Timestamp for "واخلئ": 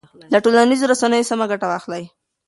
1.69-2.03